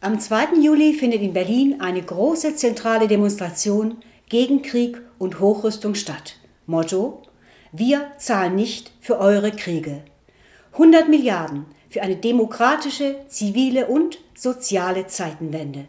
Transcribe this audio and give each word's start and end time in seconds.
Am 0.00 0.20
2. 0.20 0.60
Juli 0.60 0.94
findet 0.94 1.22
in 1.22 1.32
Berlin 1.32 1.80
eine 1.80 2.00
große 2.00 2.54
zentrale 2.54 3.08
Demonstration 3.08 3.96
gegen 4.28 4.62
Krieg 4.62 5.00
und 5.18 5.40
Hochrüstung 5.40 5.96
statt. 5.96 6.36
Motto: 6.66 7.22
Wir 7.72 8.12
zahlen 8.16 8.54
nicht 8.54 8.92
für 9.00 9.18
eure 9.18 9.50
Kriege. 9.50 10.04
100 10.74 11.08
Milliarden 11.08 11.66
für 11.90 12.00
eine 12.00 12.14
demokratische, 12.14 13.16
zivile 13.26 13.88
und 13.88 14.20
soziale 14.36 15.08
Zeitenwende. 15.08 15.86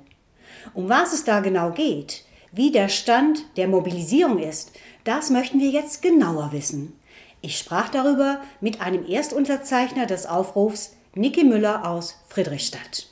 Um 0.73 0.89
was 0.89 1.14
es 1.14 1.23
da 1.23 1.39
genau 1.39 1.70
geht, 1.70 2.23
wie 2.52 2.71
der 2.71 2.89
Stand 2.89 3.46
der 3.57 3.68
Mobilisierung 3.68 4.39
ist, 4.39 4.71
das 5.04 5.30
möchten 5.30 5.60
wir 5.60 5.70
jetzt 5.70 6.02
genauer 6.02 6.52
wissen. 6.52 7.00
Ich 7.41 7.60
sprach 7.60 7.89
darüber 7.89 8.41
mit 8.60 8.82
einem 8.82 9.05
Erstunterzeichner 9.05 10.07
des 10.07 10.26
Aufrufs, 10.26 10.96
Niki 11.14 11.44
Müller 11.44 11.88
aus 11.88 12.16
Friedrichstadt. 12.28 13.09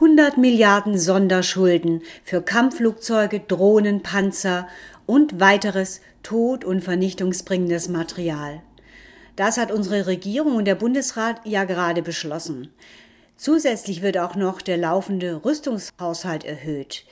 100 0.00 0.38
Milliarden 0.38 0.96
Sonderschulden 0.96 2.02
für 2.22 2.40
Kampfflugzeuge, 2.40 3.40
Drohnen, 3.40 4.00
Panzer 4.00 4.68
und 5.06 5.40
weiteres 5.40 6.00
tod- 6.22 6.64
und 6.64 6.82
vernichtungsbringendes 6.82 7.88
Material. 7.88 8.62
Das 9.34 9.58
hat 9.58 9.72
unsere 9.72 10.06
Regierung 10.06 10.54
und 10.54 10.66
der 10.66 10.76
Bundesrat 10.76 11.40
ja 11.44 11.64
gerade 11.64 12.02
beschlossen. 12.02 12.72
Zusätzlich 13.36 14.00
wird 14.00 14.18
auch 14.18 14.36
noch 14.36 14.62
der 14.62 14.76
laufende 14.76 15.44
Rüstungshaushalt 15.44 16.44
erhöht. 16.44 17.04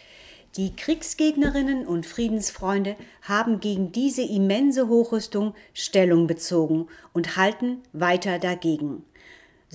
Die 0.57 0.77
Kriegsgegnerinnen 0.77 1.89
und 1.89 2.07
Friedensfreunde 2.07 2.95
haben 3.23 3.59
gegen 3.59 3.91
diese 3.91 4.23
immense 4.23 4.87
Hochrüstung 4.87 5.55
Stellung 5.75 6.29
bezogen 6.29 6.87
und 7.13 7.37
halten 7.37 7.83
weiter 7.93 8.39
dagegen 8.39 9.03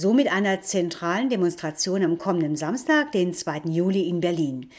so 0.01 0.13
mit 0.13 0.31
einer 0.31 0.61
zentralen 0.61 1.29
Demonstration 1.29 2.03
am 2.03 2.17
kommenden 2.17 2.55
Samstag, 2.55 3.11
den 3.11 3.35
2. 3.35 3.61
Juli 3.69 4.09
in 4.09 4.19
Berlin. 4.19 4.71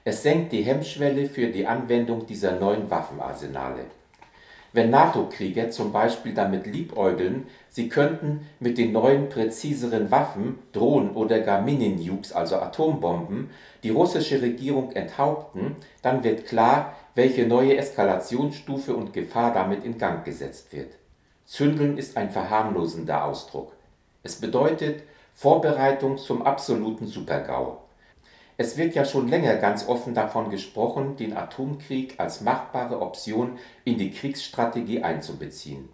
Es 0.05 0.23
senkt 0.23 0.53
die 0.53 0.63
Hemmschwelle 0.63 1.27
für 1.27 1.47
die 1.47 1.67
Anwendung 1.67 2.25
dieser 2.25 2.59
neuen 2.59 2.89
Waffenarsenale. 2.89 3.85
Wenn 4.71 4.91
NATO-Krieger 4.91 5.71
zum 5.71 5.91
Beispiel 5.91 6.33
damit 6.33 6.67
liebäugeln, 6.67 7.47
sie 7.69 7.89
könnten 7.89 8.47
mit 8.59 8.77
den 8.77 8.91
neuen 8.91 9.29
präziseren 9.29 10.11
Waffen, 10.11 10.59
Drohnen 10.73 11.11
oder 11.11 11.39
gar 11.39 11.61
Mini-Nukes, 11.61 12.33
also 12.33 12.57
Atombomben, 12.57 13.49
die 13.81 13.89
russische 13.89 14.41
Regierung 14.41 14.91
enthaupten, 14.91 15.75
dann 16.03 16.23
wird 16.23 16.45
klar, 16.45 16.95
welche 17.15 17.47
neue 17.47 17.77
Eskalationsstufe 17.77 18.95
und 18.95 19.11
Gefahr 19.11 19.53
damit 19.53 19.83
in 19.83 19.97
Gang 19.97 20.23
gesetzt 20.23 20.71
wird. 20.71 20.93
Zündeln 21.45 21.97
ist 21.97 22.15
ein 22.15 22.29
verharmlosender 22.29 23.25
Ausdruck. 23.25 23.73
Es 24.21 24.35
bedeutet 24.35 25.01
Vorbereitung 25.33 26.19
zum 26.19 26.43
absoluten 26.43 27.07
Supergau. 27.07 27.81
Es 28.61 28.75
wird 28.75 28.93
ja 28.93 29.05
schon 29.05 29.29
länger 29.29 29.55
ganz 29.55 29.87
offen 29.87 30.13
davon 30.13 30.49
gesprochen, 30.49 31.15
den 31.15 31.37
Atomkrieg 31.37 32.15
als 32.17 32.41
machbare 32.41 32.99
Option 33.01 33.57
in 33.85 33.97
die 33.97 34.11
Kriegsstrategie 34.11 35.01
einzubeziehen. 35.01 35.87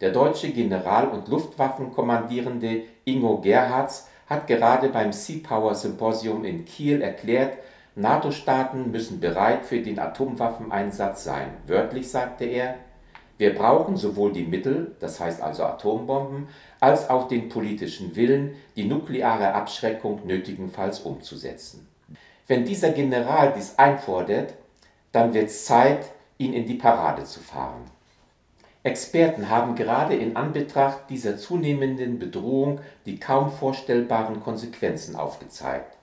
Der 0.00 0.10
deutsche 0.10 0.48
General- 0.48 1.10
und 1.10 1.28
Luftwaffenkommandierende 1.28 2.84
Ingo 3.04 3.42
Gerhards 3.42 4.08
hat 4.26 4.46
gerade 4.46 4.88
beim 4.88 5.12
Sea 5.12 5.40
Power 5.46 5.74
Symposium 5.74 6.46
in 6.46 6.64
Kiel 6.64 7.02
erklärt, 7.02 7.58
NATO-Staaten 7.96 8.90
müssen 8.90 9.20
bereit 9.20 9.66
für 9.66 9.82
den 9.82 9.98
Atomwaffeneinsatz 9.98 11.24
sein. 11.24 11.50
Wörtlich 11.66 12.10
sagte 12.10 12.46
er, 12.46 12.76
wir 13.36 13.54
brauchen 13.54 13.98
sowohl 13.98 14.32
die 14.32 14.46
Mittel, 14.46 14.96
das 15.00 15.20
heißt 15.20 15.42
also 15.42 15.64
Atombomben, 15.64 16.48
als 16.78 17.10
auch 17.10 17.28
den 17.28 17.50
politischen 17.50 18.16
Willen, 18.16 18.54
die 18.74 18.84
nukleare 18.84 19.52
Abschreckung 19.52 20.26
nötigenfalls 20.26 21.00
umzusetzen. 21.00 21.89
Wenn 22.50 22.64
dieser 22.64 22.90
General 22.90 23.52
dies 23.56 23.78
einfordert, 23.78 24.54
dann 25.12 25.34
wird 25.34 25.50
es 25.50 25.66
Zeit, 25.66 26.10
ihn 26.36 26.52
in 26.52 26.66
die 26.66 26.74
Parade 26.74 27.22
zu 27.22 27.38
fahren. 27.38 27.84
Experten 28.82 29.48
haben 29.48 29.76
gerade 29.76 30.16
in 30.16 30.34
Anbetracht 30.34 31.08
dieser 31.10 31.36
zunehmenden 31.36 32.18
Bedrohung 32.18 32.80
die 33.06 33.20
kaum 33.20 33.52
vorstellbaren 33.52 34.40
Konsequenzen 34.40 35.14
aufgezeigt. 35.14 35.96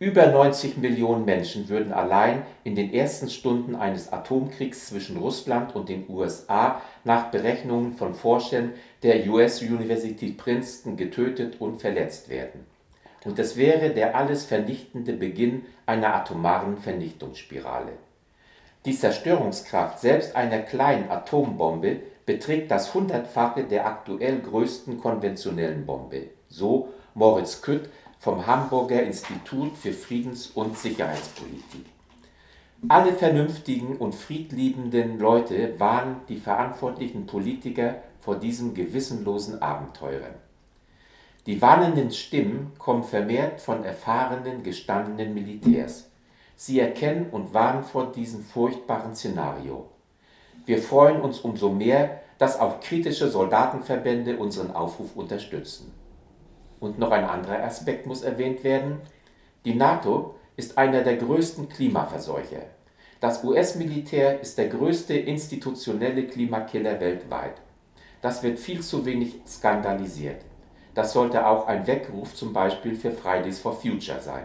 Über 0.00 0.26
90 0.26 0.78
Millionen 0.78 1.24
Menschen 1.24 1.68
würden 1.68 1.92
allein 1.92 2.42
in 2.64 2.74
den 2.74 2.92
ersten 2.92 3.30
Stunden 3.30 3.76
eines 3.76 4.12
Atomkriegs 4.12 4.88
zwischen 4.88 5.18
Russland 5.18 5.76
und 5.76 5.88
den 5.88 6.04
USA 6.08 6.82
nach 7.04 7.30
Berechnungen 7.30 7.92
von 7.92 8.14
Forschern 8.14 8.72
der 9.04 9.24
US 9.28 9.62
University 9.62 10.32
Princeton 10.32 10.96
getötet 10.96 11.60
und 11.60 11.80
verletzt 11.80 12.28
werden 12.28 12.66
und 13.24 13.38
es 13.38 13.56
wäre 13.56 13.90
der 13.90 14.16
alles 14.16 14.44
vernichtende 14.44 15.12
Beginn 15.12 15.64
einer 15.86 16.14
atomaren 16.14 16.78
Vernichtungsspirale. 16.78 17.92
Die 18.86 18.96
Zerstörungskraft 18.96 20.00
selbst 20.00 20.34
einer 20.36 20.60
kleinen 20.60 21.10
Atombombe 21.10 22.00
beträgt 22.24 22.70
das 22.70 22.94
Hundertfache 22.94 23.64
der 23.64 23.86
aktuell 23.86 24.40
größten 24.40 25.00
konventionellen 25.00 25.84
Bombe, 25.84 26.28
so 26.48 26.88
Moritz 27.14 27.60
Kütt 27.60 27.90
vom 28.18 28.46
Hamburger 28.46 29.02
Institut 29.02 29.76
für 29.76 29.92
Friedens- 29.92 30.46
und 30.48 30.78
Sicherheitspolitik. 30.78 31.86
Alle 32.88 33.12
vernünftigen 33.12 33.96
und 33.96 34.14
friedliebenden 34.14 35.18
Leute 35.18 35.78
warnen 35.78 36.22
die 36.28 36.38
verantwortlichen 36.38 37.26
Politiker 37.26 37.96
vor 38.20 38.36
diesem 38.36 38.72
gewissenlosen 38.72 39.60
Abenteuer. 39.60 40.34
Die 41.46 41.62
warnenden 41.62 42.10
Stimmen 42.10 42.72
kommen 42.78 43.02
vermehrt 43.02 43.62
von 43.62 43.82
erfahrenen, 43.82 44.62
gestandenen 44.62 45.32
Militärs. 45.32 46.10
Sie 46.54 46.78
erkennen 46.78 47.28
und 47.30 47.54
warnen 47.54 47.82
vor 47.82 48.12
diesem 48.12 48.44
furchtbaren 48.44 49.14
Szenario. 49.14 49.88
Wir 50.66 50.82
freuen 50.82 51.22
uns 51.22 51.40
umso 51.40 51.70
mehr, 51.70 52.20
dass 52.36 52.60
auch 52.60 52.80
kritische 52.80 53.30
Soldatenverbände 53.30 54.36
unseren 54.36 54.70
Aufruf 54.72 55.16
unterstützen. 55.16 55.92
Und 56.78 56.98
noch 56.98 57.10
ein 57.10 57.24
anderer 57.24 57.62
Aspekt 57.64 58.06
muss 58.06 58.22
erwähnt 58.22 58.62
werden. 58.62 58.98
Die 59.64 59.74
NATO 59.74 60.34
ist 60.56 60.76
einer 60.76 61.02
der 61.02 61.16
größten 61.16 61.70
Klimaverseucher. 61.70 62.62
Das 63.20 63.42
US-Militär 63.44 64.40
ist 64.40 64.58
der 64.58 64.68
größte 64.68 65.14
institutionelle 65.14 66.26
Klimakiller 66.26 67.00
weltweit. 67.00 67.54
Das 68.20 68.42
wird 68.42 68.58
viel 68.58 68.80
zu 68.80 69.06
wenig 69.06 69.40
skandalisiert. 69.46 70.42
Das 71.00 71.14
sollte 71.14 71.46
auch 71.46 71.66
ein 71.66 71.86
Weckruf 71.86 72.34
zum 72.34 72.52
Beispiel 72.52 72.94
für 72.94 73.10
Fridays 73.10 73.58
for 73.58 73.72
Future 73.72 74.20
sein. 74.20 74.44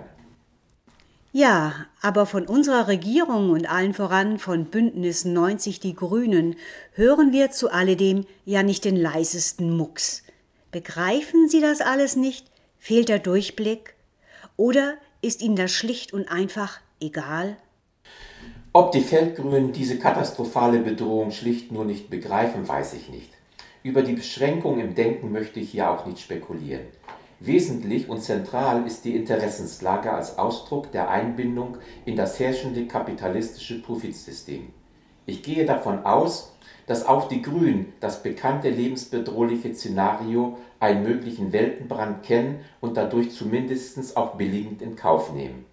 Ja, 1.33 1.73
aber 2.01 2.25
von 2.25 2.47
unserer 2.47 2.87
Regierung 2.87 3.49
und 3.49 3.69
allen 3.69 3.93
voran 3.93 4.39
von 4.39 4.63
Bündnis 4.63 5.25
90 5.25 5.81
Die 5.81 5.97
Grünen 5.97 6.55
hören 6.93 7.33
wir 7.33 7.51
zu 7.51 7.73
alledem 7.73 8.25
ja 8.45 8.63
nicht 8.63 8.85
den 8.85 8.95
leisesten 8.95 9.75
Mucks. 9.75 10.23
Begreifen 10.71 11.49
Sie 11.49 11.59
das 11.59 11.81
alles 11.81 12.15
nicht? 12.15 12.49
Fehlt 12.77 13.09
der 13.09 13.19
Durchblick? 13.19 13.93
Oder 14.55 14.93
ist 15.21 15.41
Ihnen 15.41 15.57
das 15.57 15.71
schlicht 15.71 16.13
und 16.13 16.31
einfach 16.31 16.79
egal? 17.01 17.57
Ob 18.71 18.93
die 18.93 19.01
Feldgrünen 19.01 19.73
diese 19.73 19.99
katastrophale 19.99 20.79
Bedrohung 20.79 21.31
schlicht 21.31 21.73
nur 21.73 21.83
nicht 21.83 22.09
begreifen, 22.09 22.65
weiß 22.65 22.93
ich 22.93 23.09
nicht. 23.09 23.31
Über 23.85 24.01
die 24.01 24.13
Beschränkung 24.13 24.79
im 24.79 24.95
Denken 24.95 25.31
möchte 25.31 25.59
ich 25.59 25.69
hier 25.69 25.91
auch 25.91 26.07
nicht 26.07 26.19
spekulieren. 26.19 26.87
Wesentlich 27.39 28.09
und 28.09 28.19
zentral 28.19 28.87
ist 28.87 29.05
die 29.05 29.15
Interessenslage 29.15 30.11
als 30.11 30.39
Ausdruck 30.39 30.91
der 30.91 31.11
Einbindung 31.11 31.77
in 32.03 32.15
das 32.15 32.39
herrschende 32.39 32.87
kapitalistische 32.87 33.83
Profitsystem. 33.83 34.69
Ich 35.27 35.43
gehe 35.43 35.67
davon 35.67 36.03
aus, 36.03 36.55
dass 36.87 37.05
auch 37.05 37.27
die 37.27 37.43
Grünen 37.43 37.93
das 37.99 38.23
bekannte 38.23 38.71
lebensbedrohliche 38.71 39.75
Szenario 39.75 40.57
einen 40.79 41.03
möglichen 41.03 41.53
Weltenbrand 41.53 42.23
kennen 42.23 42.61
und 42.81 42.97
dadurch 42.97 43.33
zumindest 43.33 44.17
auch 44.17 44.33
billigend 44.33 44.81
in 44.81 44.95
Kauf 44.95 45.31
nehmen. 45.31 45.63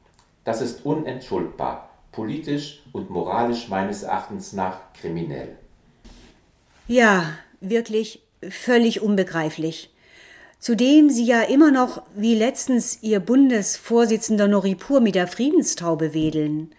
Das 0.44 0.60
ist 0.60 0.84
unentschuldbar, 0.84 1.88
politisch 2.12 2.82
und 2.92 3.08
moralisch 3.08 3.70
meines 3.70 4.02
Erachtens 4.02 4.52
nach 4.52 4.92
kriminell. 4.92 5.56
Ja, 6.88 7.24
wirklich 7.62 8.22
völlig 8.48 9.00
unbegreiflich. 9.00 9.90
Zudem 10.58 11.10
sie 11.10 11.24
ja 11.24 11.42
immer 11.42 11.72
noch 11.72 12.02
wie 12.14 12.34
letztens 12.34 12.98
ihr 13.02 13.18
Bundesvorsitzender 13.20 14.46
Noripur 14.46 15.00
mit 15.00 15.14
der 15.14 15.26
Friedenstaube 15.26 16.14
wedeln. 16.14 16.72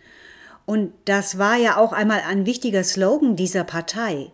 Und 0.65 0.93
das 1.05 1.37
war 1.37 1.57
ja 1.57 1.75
auch 1.77 1.91
einmal 1.91 2.21
ein 2.27 2.45
wichtiger 2.45 2.83
Slogan 2.83 3.35
dieser 3.35 3.65
Partei. 3.65 4.31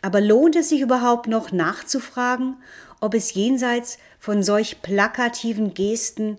Aber 0.00 0.22
lohnt 0.22 0.56
es 0.56 0.70
sich 0.70 0.80
überhaupt 0.80 1.26
noch 1.26 1.52
nachzufragen, 1.52 2.56
ob 3.00 3.14
es 3.14 3.34
jenseits 3.34 3.98
von 4.18 4.42
solch 4.42 4.80
plakativen 4.80 5.74
Gesten, 5.74 6.38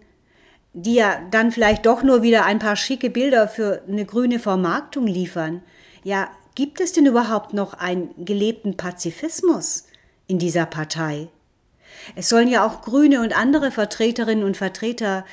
die 0.73 0.95
ja 0.95 1.19
dann 1.29 1.51
vielleicht 1.51 1.85
doch 1.85 2.01
nur 2.01 2.23
wieder 2.23 2.45
ein 2.45 2.59
paar 2.59 2.75
schicke 2.75 3.09
Bilder 3.09 3.47
für 3.47 3.83
eine 3.87 4.05
grüne 4.05 4.39
Vermarktung 4.39 5.05
liefern, 5.05 5.61
ja, 6.03 6.29
gibt 6.61 6.79
es 6.79 6.93
denn 6.93 7.07
überhaupt 7.07 7.55
noch 7.55 7.73
einen 7.73 8.13
gelebten 8.23 8.77
Pazifismus 8.77 9.87
in 10.27 10.37
dieser 10.37 10.67
Partei? 10.67 11.27
Es 12.15 12.29
sollen 12.29 12.47
ja 12.47 12.63
auch 12.63 12.83
Grüne 12.83 13.21
und 13.21 13.35
andere 13.35 13.71
Vertreterinnen 13.71 14.43
und 14.43 14.57
Vertreter 14.57 15.25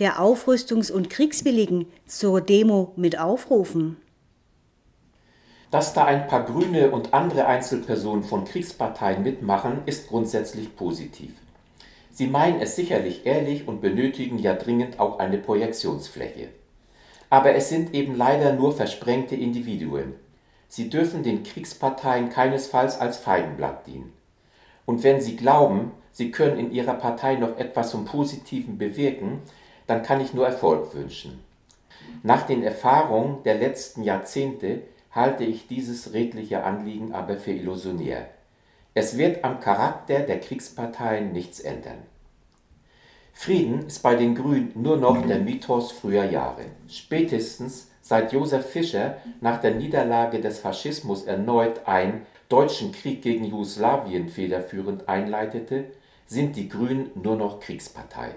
der 0.00 0.18
Aufrüstungs- 0.18 0.90
und 0.90 1.08
Kriegswilligen 1.08 1.86
zur 2.06 2.40
Demo 2.40 2.94
mit 2.96 3.16
aufrufen. 3.16 3.96
Dass 5.70 5.94
da 5.94 6.04
ein 6.04 6.26
paar 6.26 6.44
Grüne 6.46 6.90
und 6.90 7.14
andere 7.14 7.46
Einzelpersonen 7.46 8.24
von 8.24 8.44
Kriegsparteien 8.44 9.22
mitmachen, 9.22 9.82
ist 9.86 10.08
grundsätzlich 10.08 10.74
positiv. 10.74 11.30
Sie 12.10 12.26
meinen 12.26 12.60
es 12.60 12.74
sicherlich 12.74 13.24
ehrlich 13.24 13.68
und 13.68 13.82
benötigen 13.82 14.40
ja 14.40 14.54
dringend 14.54 14.98
auch 14.98 15.20
eine 15.20 15.38
Projektionsfläche. 15.38 16.48
Aber 17.30 17.54
es 17.54 17.68
sind 17.68 17.94
eben 17.94 18.16
leider 18.16 18.54
nur 18.54 18.74
versprengte 18.74 19.36
Individuen. 19.36 20.14
Sie 20.74 20.88
dürfen 20.88 21.22
den 21.22 21.42
Kriegsparteien 21.42 22.30
keinesfalls 22.30 22.98
als 22.98 23.18
Feigenblatt 23.18 23.86
dienen. 23.86 24.10
Und 24.86 25.02
wenn 25.02 25.20
sie 25.20 25.36
glauben, 25.36 25.92
Sie 26.12 26.30
können 26.30 26.58
in 26.58 26.72
Ihrer 26.72 26.94
Partei 26.94 27.34
noch 27.34 27.58
etwas 27.58 27.90
zum 27.90 28.06
Positiven 28.06 28.78
bewirken, 28.78 29.42
dann 29.86 30.02
kann 30.02 30.22
ich 30.22 30.32
nur 30.32 30.46
Erfolg 30.46 30.94
wünschen. 30.94 31.44
Nach 32.22 32.46
den 32.46 32.62
Erfahrungen 32.62 33.42
der 33.42 33.56
letzten 33.56 34.02
Jahrzehnte 34.02 34.80
halte 35.10 35.44
ich 35.44 35.66
dieses 35.68 36.14
redliche 36.14 36.64
Anliegen 36.64 37.12
aber 37.12 37.36
für 37.36 37.52
illusionär. 37.52 38.30
Es 38.94 39.18
wird 39.18 39.44
am 39.44 39.60
Charakter 39.60 40.20
der 40.20 40.40
Kriegsparteien 40.40 41.32
nichts 41.32 41.60
ändern. 41.60 41.98
Frieden 43.34 43.88
ist 43.88 44.02
bei 44.02 44.16
den 44.16 44.34
Grünen 44.34 44.72
nur 44.74 44.96
noch 44.96 45.26
der 45.26 45.40
Mythos 45.40 45.92
früher 45.92 46.24
Jahre. 46.24 46.64
Spätestens 46.88 47.91
seit 48.02 48.32
Josef 48.32 48.66
Fischer 48.70 49.16
nach 49.40 49.60
der 49.60 49.74
Niederlage 49.74 50.40
des 50.40 50.58
Faschismus 50.58 51.24
erneut 51.24 51.86
einen 51.86 52.26
deutschen 52.48 52.92
Krieg 52.92 53.22
gegen 53.22 53.44
Jugoslawien 53.44 54.28
federführend 54.28 55.08
einleitete, 55.08 55.84
sind 56.26 56.56
die 56.56 56.68
Grünen 56.68 57.10
nur 57.14 57.36
noch 57.36 57.60
Kriegspartei. 57.60 58.34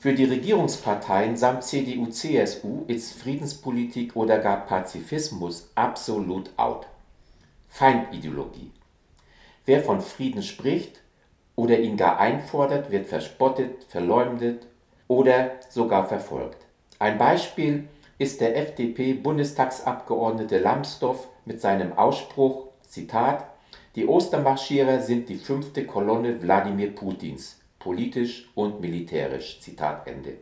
Für 0.00 0.14
die 0.14 0.24
Regierungsparteien 0.24 1.36
samt 1.36 1.64
CDU-CSU 1.64 2.84
ist 2.86 3.20
Friedenspolitik 3.20 4.14
oder 4.14 4.38
gar 4.38 4.64
Pazifismus 4.64 5.70
absolut 5.74 6.50
out. 6.56 6.86
Feindideologie. 7.68 8.70
Wer 9.66 9.82
von 9.82 10.00
Frieden 10.00 10.42
spricht 10.42 11.00
oder 11.56 11.80
ihn 11.80 11.96
gar 11.96 12.20
einfordert, 12.20 12.92
wird 12.92 13.08
verspottet, 13.08 13.84
verleumdet 13.88 14.66
oder 15.08 15.50
sogar 15.68 16.06
verfolgt. 16.06 16.64
Ein 17.00 17.18
Beispiel 17.18 17.88
ist 18.18 18.40
der 18.40 18.56
FDP-Bundestagsabgeordnete 18.56 20.58
Lambsdorff 20.58 21.28
mit 21.44 21.60
seinem 21.60 21.92
Ausspruch, 21.92 22.66
Zitat, 22.82 23.46
die 23.94 24.06
Ostermarschierer 24.06 25.00
sind 25.00 25.28
die 25.28 25.36
fünfte 25.36 25.86
Kolonne 25.86 26.42
Wladimir 26.42 26.94
Putins, 26.94 27.60
politisch 27.78 28.50
und 28.54 28.80
militärisch. 28.80 29.60
Zitat 29.60 30.06
Ende. 30.06 30.34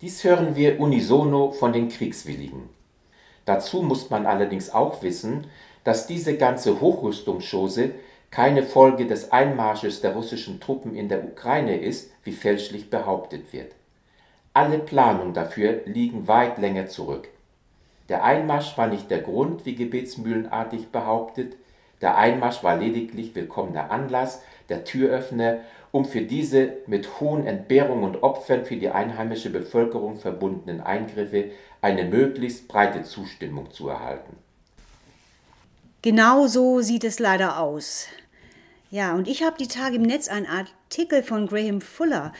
Dies 0.00 0.24
hören 0.24 0.56
wir 0.56 0.80
unisono 0.80 1.50
von 1.50 1.72
den 1.72 1.88
Kriegswilligen. 1.88 2.70
Dazu 3.44 3.82
muss 3.82 4.10
man 4.10 4.26
allerdings 4.26 4.70
auch 4.70 5.02
wissen, 5.02 5.46
dass 5.84 6.06
diese 6.06 6.36
ganze 6.36 6.80
Hochrüstungschose 6.80 7.92
keine 8.30 8.62
Folge 8.62 9.06
des 9.06 9.32
Einmarsches 9.32 10.00
der 10.00 10.14
russischen 10.14 10.60
Truppen 10.60 10.94
in 10.94 11.08
der 11.08 11.24
Ukraine 11.24 11.80
ist, 11.80 12.12
wie 12.22 12.32
fälschlich 12.32 12.90
behauptet 12.90 13.52
wird. 13.52 13.72
Alle 14.52 14.78
Planungen 14.78 15.32
dafür 15.32 15.82
liegen 15.84 16.26
weit 16.26 16.58
länger 16.58 16.88
zurück. 16.88 17.28
Der 18.08 18.24
Einmarsch 18.24 18.76
war 18.76 18.88
nicht 18.88 19.10
der 19.10 19.20
Grund, 19.20 19.64
wie 19.64 19.76
gebetsmühlenartig 19.76 20.88
behauptet, 20.88 21.56
der 22.00 22.16
Einmarsch 22.16 22.62
war 22.62 22.76
lediglich 22.76 23.34
willkommener 23.34 23.90
Anlass, 23.90 24.42
der 24.68 24.84
Türöffner, 24.84 25.58
um 25.92 26.04
für 26.04 26.22
diese 26.22 26.78
mit 26.86 27.20
hohen 27.20 27.46
Entbehrungen 27.46 28.04
und 28.04 28.22
Opfern 28.22 28.64
für 28.64 28.76
die 28.76 28.88
einheimische 28.88 29.50
Bevölkerung 29.50 30.16
verbundenen 30.16 30.80
Eingriffe 30.80 31.50
eine 31.82 32.04
möglichst 32.04 32.68
breite 32.68 33.02
Zustimmung 33.02 33.70
zu 33.70 33.88
erhalten. 33.88 34.36
Genau 36.02 36.46
so 36.46 36.80
sieht 36.80 37.04
es 37.04 37.18
leider 37.18 37.58
aus. 37.58 38.06
Ja, 38.90 39.14
und 39.14 39.28
ich 39.28 39.42
habe 39.42 39.56
die 39.58 39.68
Tage 39.68 39.96
im 39.96 40.02
Netz 40.02 40.28
einen 40.28 40.46
Artikel 40.46 41.22
von 41.22 41.46
Graham 41.46 41.80
Fuller, 41.80 42.32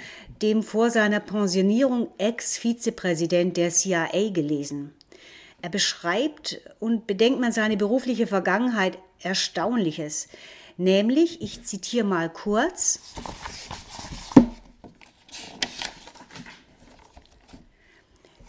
dem 0.43 0.63
vor 0.63 0.91
seiner 0.91 1.21
Pensionierung 1.21 2.09
Ex-Vizepräsident 2.19 3.57
der 3.57 3.71
CIA, 3.71 4.31
gelesen. 4.31 4.95
Er 5.63 5.69
beschreibt 5.69 6.61
und 6.79 7.07
bedenkt 7.07 7.41
man 7.41 7.53
seine 7.53 7.77
berufliche 7.77 8.27
Vergangenheit 8.27 8.99
Erstaunliches. 9.23 10.29
Nämlich, 10.79 11.43
ich 11.43 11.65
zitiere 11.65 12.07
mal 12.07 12.31
kurz, 12.31 13.01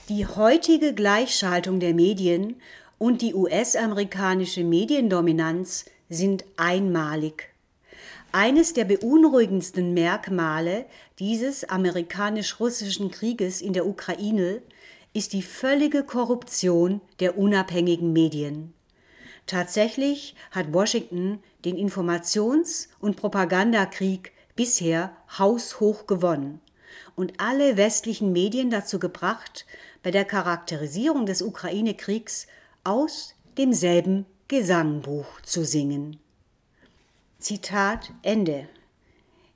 die 0.07 0.25
heutige 0.25 0.93
Gleichschaltung 0.93 1.81
der 1.81 1.93
Medien 1.93 2.61
und 2.97 3.21
die 3.21 3.33
US-amerikanische 3.33 4.63
Mediendominanz 4.63 5.85
sind 6.07 6.45
einmalig. 6.55 7.50
Eines 8.33 8.71
der 8.71 8.85
beunruhigendsten 8.85 9.93
Merkmale 9.93 10.85
dieses 11.19 11.67
amerikanisch-russischen 11.67 13.11
Krieges 13.11 13.61
in 13.61 13.73
der 13.73 13.85
Ukraine 13.85 14.61
ist 15.13 15.33
die 15.33 15.41
völlige 15.41 16.03
Korruption 16.03 17.01
der 17.19 17.37
unabhängigen 17.37 18.13
Medien. 18.13 18.73
Tatsächlich 19.47 20.35
hat 20.51 20.71
Washington 20.71 21.39
den 21.65 21.75
Informations- 21.75 22.87
und 23.01 23.17
Propagandakrieg 23.17 24.31
bisher 24.55 25.11
haushoch 25.37 26.07
gewonnen 26.07 26.61
und 27.17 27.33
alle 27.37 27.75
westlichen 27.75 28.31
Medien 28.31 28.69
dazu 28.69 28.97
gebracht, 28.97 29.65
bei 30.03 30.11
der 30.11 30.23
Charakterisierung 30.23 31.25
des 31.25 31.41
Ukraine-Kriegs 31.41 32.47
aus 32.85 33.35
demselben 33.57 34.25
Gesangbuch 34.47 35.41
zu 35.41 35.65
singen. 35.65 36.17
Zitat 37.41 38.11
Ende. 38.21 38.69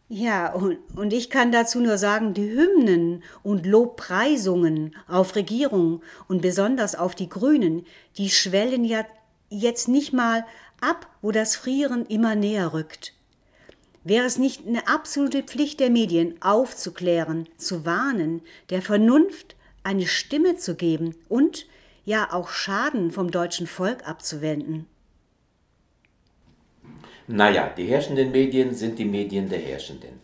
Ja, 0.08 0.54
und, 0.54 0.78
und 0.96 1.14
ich 1.14 1.30
kann 1.30 1.52
dazu 1.52 1.80
nur 1.80 1.98
sagen, 1.98 2.34
die 2.34 2.50
Hymnen 2.50 3.24
und 3.42 3.66
Lobpreisungen 3.66 4.96
auf 5.08 5.36
Regierung 5.36 6.04
und 6.28 6.42
besonders 6.42 6.96
auf 6.96 7.16
die 7.16 7.30
Grünen, 7.30 7.86
die 8.18 8.30
schwellen 8.30 8.86
ja 8.86 9.06
jetzt 9.50 9.88
nicht 9.88 10.14
mal 10.14 10.46
ab, 10.80 11.08
wo 11.22 11.32
das 11.32 11.56
Frieren 11.56 12.06
immer 12.06 12.36
näher 12.36 12.74
rückt. 12.74 13.14
Wäre 14.04 14.26
es 14.26 14.38
nicht 14.38 14.68
eine 14.68 14.88
absolute 14.88 15.42
Pflicht 15.42 15.80
der 15.80 15.90
Medien, 15.90 16.40
aufzuklären, 16.42 17.50
zu 17.58 17.86
warnen, 17.86 18.42
der 18.70 18.84
Vernunft 18.84 19.56
eine 19.84 20.06
Stimme 20.06 20.56
zu 20.56 20.76
geben 20.76 21.16
und 21.30 21.66
ja 22.04 22.32
auch 22.32 22.50
Schaden 22.50 23.10
vom 23.10 23.32
deutschen 23.32 23.66
Volk 23.66 24.08
abzuwenden? 24.08 24.86
Naja, 27.28 27.72
die 27.76 27.86
herrschenden 27.86 28.32
Medien 28.32 28.76
sind 28.76 29.00
die 29.00 29.06
Medien 29.06 29.50
der 29.50 29.58
Herrschenden. 29.58 30.20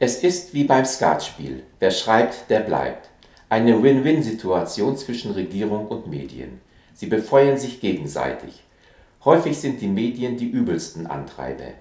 Es 0.00 0.24
ist 0.24 0.52
wie 0.52 0.64
beim 0.64 0.84
Skatspiel. 0.84 1.62
Wer 1.78 1.92
schreibt, 1.92 2.50
der 2.50 2.60
bleibt. 2.60 3.08
Eine 3.48 3.80
Win-Win-Situation 3.80 4.96
zwischen 4.96 5.30
Regierung 5.30 5.86
und 5.86 6.08
Medien. 6.08 6.60
Sie 6.94 7.06
befeuern 7.06 7.58
sich 7.58 7.80
gegenseitig. 7.80 8.64
Häufig 9.24 9.56
sind 9.56 9.80
die 9.80 9.86
Medien 9.86 10.36
die 10.36 10.48
übelsten 10.48 11.06
Antreiber. 11.06 11.74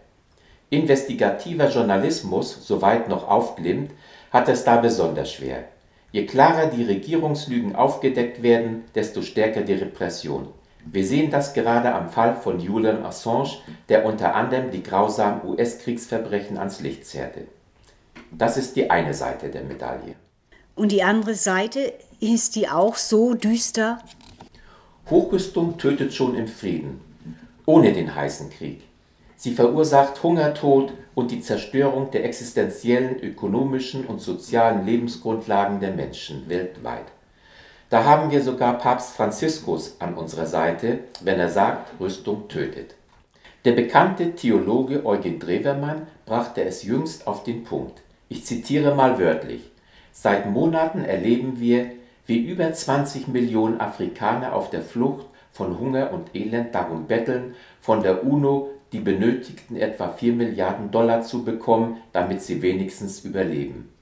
Investigativer 0.70 1.70
Journalismus, 1.70 2.68
soweit 2.68 3.10
noch 3.10 3.28
aufglimmt, 3.28 3.92
hat 4.32 4.48
es 4.48 4.64
da 4.64 4.78
besonders 4.78 5.34
schwer. 5.34 5.64
Je 6.12 6.28
klarer 6.28 6.68
die 6.68 6.84
Regierungslügen 6.84 7.76
aufgedeckt 7.76 8.44
werden, 8.44 8.84
desto 8.94 9.24
stärker 9.24 9.62
die 9.62 9.74
Repression. 9.74 10.50
Wir 10.86 11.06
sehen 11.06 11.32
das 11.32 11.54
gerade 11.54 11.94
am 11.94 12.10
Fall 12.10 12.36
von 12.36 12.60
Julian 12.60 13.06
Assange, 13.06 13.58
der 13.90 14.06
unter 14.06 14.36
anderem 14.36 14.72
die 14.72 14.84
grausamen 14.84 15.42
US-Kriegsverbrechen 15.46 16.58
ans 16.58 16.82
Licht 16.82 17.06
zerrte. 17.06 17.48
Das 18.32 18.58
ist 18.58 18.76
die 18.76 18.90
eine 18.90 19.14
Seite 19.14 19.50
der 19.50 19.64
Medaille. 19.64 20.16
Und 20.76 20.92
die 20.92 21.04
andere 21.04 21.36
Seite, 21.36 21.94
ist 22.20 22.56
die 22.56 22.70
auch 22.70 22.96
so 22.96 23.34
düster? 23.34 24.00
Hochrüstung 25.10 25.78
tötet 25.78 26.14
schon 26.14 26.36
im 26.36 26.48
Frieden, 26.48 27.02
ohne 27.66 27.92
den 27.92 28.16
heißen 28.16 28.50
Krieg. 28.50 28.82
Sie 29.36 29.52
verursacht 29.52 30.24
Hungertod 30.24 30.94
und 31.16 31.32
die 31.32 31.42
Zerstörung 31.42 32.12
der 32.12 32.24
existenziellen, 32.24 33.20
ökonomischen 33.20 34.06
und 34.06 34.22
sozialen 34.22 34.86
Lebensgrundlagen 34.86 35.82
der 35.82 35.92
Menschen 35.92 36.48
weltweit. 36.48 37.06
Da 37.94 38.06
haben 38.06 38.32
wir 38.32 38.42
sogar 38.42 38.80
Papst 38.80 39.16
Franziskus 39.16 39.98
an 40.00 40.16
unserer 40.16 40.48
Seite, 40.48 41.02
wenn 41.22 41.40
er 41.40 41.50
sagt, 41.50 41.92
Rüstung 42.00 42.48
tötet. 42.48 42.96
Der 43.66 43.74
bekannte 43.74 44.34
Theologe 44.34 45.06
Eugen 45.06 45.38
Drewermann 45.38 46.08
brachte 46.26 46.64
es 46.64 46.82
jüngst 46.82 47.28
auf 47.28 47.44
den 47.44 47.64
Punkt. 47.64 48.02
Ich 48.30 48.46
zitiere 48.46 48.96
mal 48.96 49.20
wörtlich. 49.20 49.70
Seit 50.12 50.50
Monaten 50.50 51.06
erleben 51.06 51.60
wir, 51.60 51.92
wie 52.26 52.40
über 52.40 52.74
20 52.74 53.28
Millionen 53.28 53.80
Afrikaner 53.80 54.56
auf 54.56 54.72
der 54.72 54.82
Flucht 54.82 55.28
von 55.52 55.78
Hunger 55.78 56.14
und 56.14 56.36
Elend 56.36 56.74
darum 56.74 57.06
betteln, 57.06 57.54
von 57.80 58.02
der 58.02 58.26
UNO 58.26 58.72
die 58.92 59.02
benötigten 59.02 59.76
etwa 59.76 60.08
4 60.08 60.34
Milliarden 60.34 60.90
Dollar 60.90 61.22
zu 61.22 61.46
bekommen, 61.46 61.98
damit 62.12 62.42
sie 62.42 62.64
wenigstens 62.64 63.24
überleben. 63.24 63.93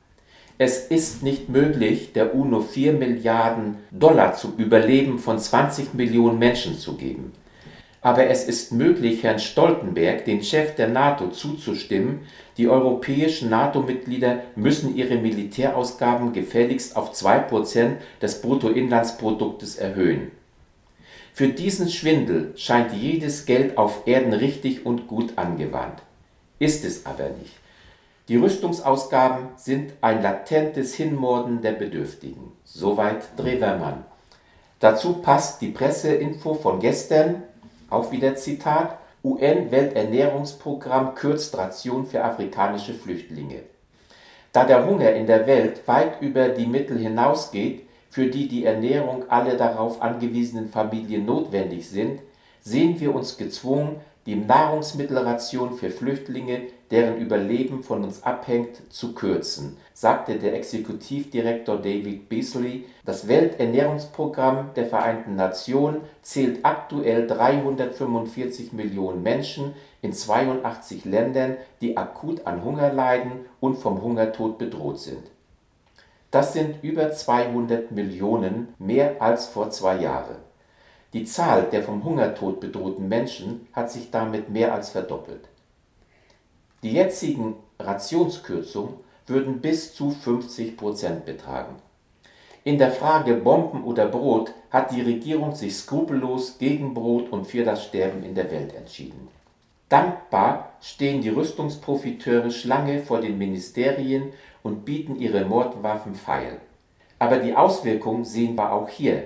Es 0.64 0.78
ist 0.78 1.24
nicht 1.24 1.50
möglich, 1.50 2.14
der 2.14 2.36
UNO 2.36 2.62
4 2.62 2.94
Milliarden 2.94 3.78
Dollar 3.90 4.36
zu 4.36 4.54
Überleben 4.58 5.18
von 5.18 5.40
20 5.40 5.96
Millionen 5.96 6.38
Menschen 6.38 6.78
zu 6.78 6.98
geben. 6.98 7.34
Aber 8.02 8.28
es 8.28 8.44
ist 8.44 8.72
möglich, 8.72 9.24
Herrn 9.24 9.40
Stoltenberg, 9.40 10.24
den 10.26 10.44
Chef 10.44 10.76
der 10.76 10.90
NATO, 10.90 11.30
zuzustimmen, 11.30 12.28
die 12.58 12.68
europäischen 12.68 13.50
NATO-Mitglieder 13.50 14.44
müssen 14.56 14.96
ihre 14.96 15.16
Militärausgaben 15.16 16.32
gefälligst 16.32 16.96
auf 16.96 17.12
2% 17.12 17.94
des 18.22 18.42
Bruttoinlandsproduktes 18.42 19.78
erhöhen. 19.78 20.30
Für 21.34 21.48
diesen 21.48 21.90
Schwindel 21.90 22.54
scheint 22.56 22.94
jedes 22.94 23.48
Geld 23.48 23.80
auf 23.80 24.04
Erden 24.06 24.34
richtig 24.34 24.86
und 24.86 25.08
gut 25.08 25.40
angewandt. 25.40 26.04
Ist 26.60 26.86
es 26.86 27.08
aber 27.08 27.30
nicht. 27.30 27.61
Die 28.32 28.38
Rüstungsausgaben 28.38 29.50
sind 29.58 29.92
ein 30.00 30.24
latentes 30.24 30.96
Hinmorden 30.96 31.62
der 31.62 31.74
Bedürftigen. 31.74 32.54
Soweit 32.64 33.24
Drewermann. 33.36 34.06
Dazu 34.80 35.16
passt 35.16 35.62
die 35.62 35.68
Presseinfo 35.68 36.54
von 36.54 36.80
gestern, 36.80 37.44
auch 37.90 38.14
wieder 38.14 38.38
Zitat, 38.38 38.98
UN-Welternährungsprogramm 39.26 41.14
kürzt 41.14 41.58
Ration 41.58 42.06
für 42.06 42.24
afrikanische 42.24 42.94
Flüchtlinge. 42.94 43.64
Da 44.54 44.64
der 44.64 44.88
Hunger 44.88 45.12
in 45.12 45.28
der 45.28 45.46
Welt 45.46 45.86
weit 45.90 46.22
über 46.22 46.48
die 46.48 46.68
Mittel 46.68 46.98
hinausgeht, 47.00 47.86
für 48.10 48.28
die 48.28 48.48
die 48.48 48.64
Ernährung 48.64 49.30
aller 49.30 49.56
darauf 49.58 50.02
angewiesenen 50.02 50.70
Familien 50.70 51.26
notwendig 51.26 51.90
sind, 51.90 52.22
sehen 52.62 52.98
wir 52.98 53.14
uns 53.14 53.36
gezwungen, 53.36 53.98
die 54.26 54.38
Nahrungsmittelration 54.38 55.74
für 55.74 55.90
Flüchtlinge, 55.90 56.62
deren 56.92 57.18
Überleben 57.18 57.82
von 57.82 58.04
uns 58.04 58.24
abhängt, 58.24 58.94
zu 58.94 59.14
kürzen, 59.14 59.78
sagte 59.94 60.38
der 60.38 60.54
Exekutivdirektor 60.56 61.78
David 61.78 62.30
Beasley. 62.30 62.86
Das 63.06 63.28
Welternährungsprogramm 63.28 64.72
der 64.76 64.86
Vereinten 64.86 65.36
Nationen 65.36 66.02
zählt 66.22 66.64
aktuell 66.64 67.26
345 67.26 68.74
Millionen 68.74 69.24
Menschen 69.24 69.74
in 70.02 70.14
82 70.14 71.06
Ländern, 71.06 71.58
die 71.80 71.98
akut 71.98 72.46
an 72.46 72.64
Hunger 72.64 72.92
leiden 72.92 73.46
und 73.60 73.78
vom 73.78 74.02
Hungertod 74.02 74.58
bedroht 74.58 75.00
sind 75.00 75.32
das 76.32 76.54
sind 76.54 76.82
über 76.82 77.12
200 77.12 77.92
Millionen 77.92 78.74
mehr 78.80 79.22
als 79.22 79.48
vor 79.48 79.70
zwei 79.70 79.98
Jahren. 79.98 80.38
Die 81.12 81.26
Zahl 81.26 81.64
der 81.64 81.84
vom 81.84 82.06
Hungertod 82.06 82.62
bedrohten 82.62 83.10
Menschen 83.10 83.68
hat 83.74 83.92
sich 83.92 84.12
damit 84.12 84.50
mehr 84.50 84.74
als 84.74 84.92
verdoppelt. 84.92 85.50
Die 86.84 86.94
jetzigen 86.94 87.56
Rationskürzungen 87.80 88.96
würden 89.28 89.62
bis 89.62 89.94
zu 89.94 90.10
50 90.10 90.78
Prozent 90.78 91.26
betragen. 91.26 91.76
In 92.64 92.78
der 92.78 92.92
Frage 92.92 93.36
Bomben 93.36 93.84
oder 93.84 94.08
Brot 94.08 94.54
hat 94.70 94.92
die 94.92 95.02
Regierung 95.02 95.56
sich 95.56 95.76
skrupellos 95.76 96.58
gegen 96.58 96.94
Brot 96.94 97.30
und 97.32 97.48
für 97.48 97.64
das 97.64 97.86
Sterben 97.86 98.24
in 98.24 98.36
der 98.36 98.52
Welt 98.52 98.76
entschieden. 98.76 99.30
Dankbar 99.90 100.72
stehen 100.80 101.22
die 101.22 101.30
Rüstungsprofiteure 101.30 102.50
Schlange 102.50 103.00
vor 103.00 103.20
den 103.20 103.38
Ministerien 103.38 104.32
und 104.64 104.86
bieten 104.86 105.18
ihre 105.18 105.44
Mordwaffen 105.44 106.16
feil. 106.16 106.62
Aber 107.20 107.38
die 107.38 107.56
Auswirkungen 107.56 108.26
sehen 108.26 108.56
wir 108.56 108.72
auch 108.72 108.90
hier. 108.90 109.24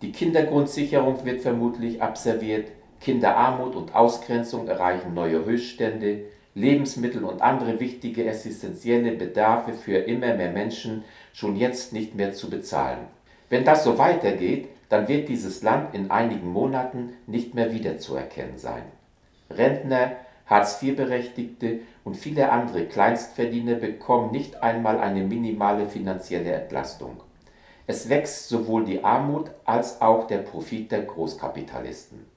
Die 0.00 0.12
Kindergrundsicherung 0.12 1.24
wird 1.24 1.40
vermutlich 1.40 2.00
abserviert, 2.00 2.68
Kinderarmut 3.00 3.74
und 3.74 3.94
Ausgrenzung 3.94 4.68
erreichen 4.68 5.12
neue 5.12 5.44
Höchststände, 5.44 6.24
Lebensmittel 6.54 7.24
und 7.24 7.42
andere 7.42 7.78
wichtige 7.78 8.24
existenzielle 8.26 9.12
Bedarfe 9.12 9.72
für 9.72 9.96
immer 9.96 10.34
mehr 10.34 10.50
Menschen 10.50 11.04
schon 11.32 11.56
jetzt 11.56 11.92
nicht 11.92 12.14
mehr 12.14 12.32
zu 12.32 12.50
bezahlen. 12.50 13.06
Wenn 13.48 13.64
das 13.64 13.84
so 13.84 13.98
weitergeht, 13.98 14.68
dann 14.88 15.06
wird 15.06 15.28
dieses 15.28 15.62
Land 15.62 15.94
in 15.94 16.10
einigen 16.10 16.48
Monaten 16.48 17.14
nicht 17.26 17.54
mehr 17.54 17.72
wiederzuerkennen 17.72 18.58
sein. 18.58 18.82
Rentner, 19.48 20.12
Hartz-IV-Berechtigte 20.46 21.80
und 22.02 22.16
viele 22.16 22.50
andere 22.50 22.86
Kleinstverdiener 22.86 23.74
bekommen 23.74 24.32
nicht 24.32 24.62
einmal 24.62 24.98
eine 24.98 25.22
minimale 25.22 25.86
finanzielle 25.86 26.52
Entlastung. 26.52 27.22
Es 27.86 28.08
wächst 28.08 28.48
sowohl 28.48 28.84
die 28.84 29.04
Armut 29.04 29.50
als 29.64 30.00
auch 30.00 30.26
der 30.26 30.38
Profit 30.38 30.90
der 30.90 31.02
Großkapitalisten. 31.02 32.29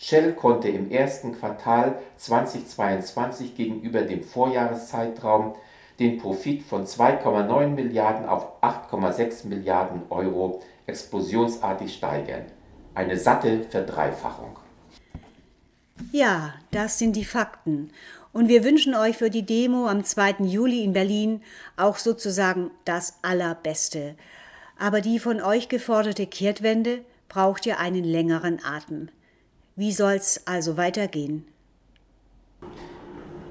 Shell 0.00 0.34
konnte 0.34 0.68
im 0.68 0.92
ersten 0.92 1.36
Quartal 1.36 1.98
2022 2.18 3.56
gegenüber 3.56 4.02
dem 4.02 4.22
Vorjahreszeitraum 4.22 5.56
den 5.98 6.18
Profit 6.18 6.62
von 6.62 6.86
2,9 6.86 7.66
Milliarden 7.70 8.26
auf 8.26 8.62
8,6 8.62 9.48
Milliarden 9.48 10.02
Euro 10.10 10.62
explosionsartig 10.86 11.92
steigern. 11.92 12.44
Eine 12.94 13.18
satte 13.18 13.64
Verdreifachung. 13.64 14.56
Ja, 16.12 16.54
das 16.70 17.00
sind 17.00 17.16
die 17.16 17.24
Fakten. 17.24 17.90
Und 18.32 18.48
wir 18.48 18.62
wünschen 18.62 18.94
euch 18.94 19.16
für 19.16 19.30
die 19.30 19.44
Demo 19.44 19.88
am 19.88 20.04
2. 20.04 20.44
Juli 20.44 20.84
in 20.84 20.92
Berlin 20.92 21.42
auch 21.76 21.96
sozusagen 21.96 22.70
das 22.84 23.18
Allerbeste. 23.22 24.14
Aber 24.78 25.00
die 25.00 25.18
von 25.18 25.40
euch 25.40 25.68
geforderte 25.68 26.28
Kehrtwende 26.28 27.00
braucht 27.28 27.66
ja 27.66 27.78
einen 27.78 28.04
längeren 28.04 28.60
Atem. 28.64 29.08
Wie 29.78 29.92
soll's 29.92 30.42
also 30.44 30.76
weitergehen? 30.76 31.44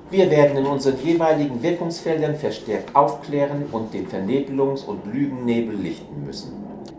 Wir 0.10 0.30
werden 0.30 0.58
in 0.58 0.66
unseren 0.66 1.02
jeweiligen 1.02 1.64
Wirkungsfeldern 1.64 2.36
verstärkt 2.36 2.94
aufklären 2.94 3.68
und 3.72 3.94
den 3.94 4.10
Vernebelungs- 4.10 4.84
und 4.84 5.06
Lügennebel 5.06 5.78
lichten 5.78 6.26
müssen. 6.26 6.52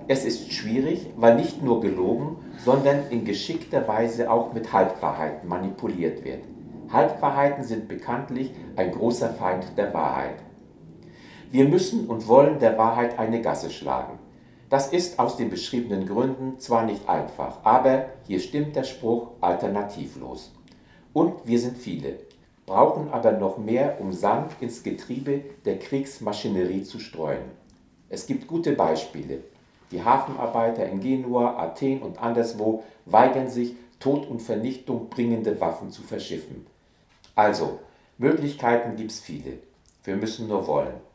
Es 0.07 0.25
ist 0.25 0.51
schwierig, 0.51 1.09
weil 1.19 1.37
nicht 1.37 1.63
nur 1.63 1.83
gelogen, 1.83 2.37
sondern 2.65 3.11
in 3.11 3.27
geschickter 3.27 3.87
Weise 3.87 4.31
auch 4.31 4.55
mit 4.55 4.73
Halbwahrheiten 4.73 5.47
manipuliert 5.47 6.25
wird. 6.25 6.45
Halbwahrheiten 6.91 7.65
sind 7.65 7.87
bekanntlich 7.87 8.53
ein 8.77 8.93
großer 8.93 9.29
Feind 9.35 9.77
der 9.77 9.93
Wahrheit. 9.93 10.37
Wir 11.51 11.69
müssen 11.69 12.07
und 12.07 12.29
wollen 12.29 12.61
der 12.61 12.79
Wahrheit 12.79 13.19
eine 13.19 13.43
Gasse 13.43 13.69
schlagen. 13.69 14.19
Das 14.69 14.93
ist 14.93 15.19
aus 15.19 15.37
den 15.37 15.49
beschriebenen 15.49 16.07
Gründen 16.07 16.59
zwar 16.59 16.85
nicht 16.85 17.09
einfach, 17.09 17.65
aber 17.65 18.07
hier 18.27 18.39
stimmt 18.39 18.77
der 18.77 18.85
Spruch 18.85 19.31
alternativlos. 19.41 20.53
Und 21.15 21.47
wir 21.47 21.59
sind 21.59 21.79
viele, 21.79 22.19
brauchen 22.67 23.11
aber 23.11 23.33
noch 23.33 23.57
mehr, 23.57 23.99
um 23.99 24.13
Sand 24.13 24.53
ins 24.61 24.83
Getriebe 24.83 25.41
der 25.65 25.79
Kriegsmaschinerie 25.79 26.83
zu 26.83 26.99
streuen. 26.99 27.45
Es 28.11 28.27
gibt 28.27 28.47
gute 28.47 28.73
Beispiele. 28.73 29.43
Die 29.91 30.05
Hafenarbeiter 30.05 30.87
in 30.87 31.01
Genua, 31.01 31.57
Athen 31.57 32.03
und 32.03 32.21
anderswo 32.21 32.85
weigern 33.07 33.49
sich, 33.49 33.75
Tod 34.01 34.29
und 34.29 34.41
Vernichtung 34.41 35.09
bringende 35.09 35.59
Waffen 35.61 35.91
zu 35.91 36.03
verschiffen. 36.03 36.67
Also, 37.35 37.79
Möglichkeiten 38.19 38.97
gibt 38.97 39.13
es 39.13 39.21
viele. 39.21 39.59
Wir 40.05 40.17
müssen 40.17 40.47
nur 40.47 40.67
wollen. 40.67 41.08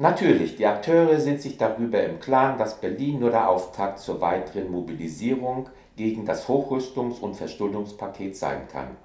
Natürlich, 0.00 0.56
die 0.56 0.64
Akteure 0.64 1.20
sind 1.20 1.42
sich 1.42 1.58
darüber 1.58 2.02
im 2.02 2.20
Klaren, 2.20 2.56
dass 2.56 2.80
Berlin 2.80 3.20
nur 3.20 3.32
der 3.32 3.50
Auftakt 3.50 3.98
zur 3.98 4.22
weiteren 4.22 4.70
Mobilisierung 4.70 5.68
gegen 5.94 6.24
das 6.24 6.48
Hochrüstungs- 6.48 7.20
und 7.20 7.36
Verschuldungspaket 7.36 8.34
sein 8.34 8.66
kann. 8.66 8.96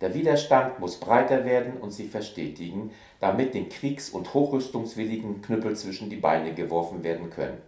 Der 0.00 0.14
Widerstand 0.14 0.80
muss 0.80 0.98
breiter 0.98 1.44
werden 1.44 1.74
und 1.80 1.92
sich 1.92 2.10
verstetigen, 2.10 2.90
damit 3.20 3.54
den 3.54 3.68
Kriegs- 3.68 4.10
und 4.10 4.34
Hochrüstungswilligen 4.34 5.42
Knüppel 5.42 5.76
zwischen 5.76 6.10
die 6.10 6.16
Beine 6.16 6.54
geworfen 6.54 7.04
werden 7.04 7.30
können. 7.30 7.58